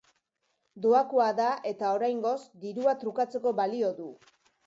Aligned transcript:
Doakoa 0.85 1.27
da, 1.39 1.49
eta, 1.73 1.91
oraingoz, 1.99 2.33
dirua 2.65 2.97
trukatzeko 3.05 3.53
balio 3.63 3.93
du. 4.01 4.09